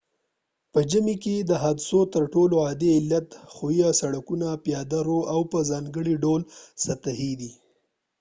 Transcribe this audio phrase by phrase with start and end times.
[0.71, 5.59] په ژمي کې د حادثو تر ټولو عادي علت ښویه سړکونه پیاده رو او په
[5.71, 6.41] ځانګړي ډول
[6.83, 7.51] سطحې دي